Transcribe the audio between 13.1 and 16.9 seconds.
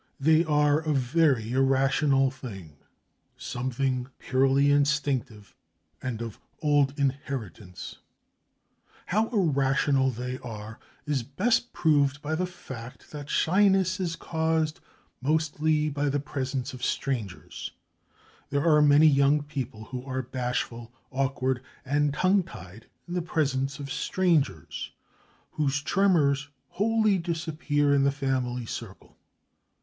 that shyness is caused mostly by the presence of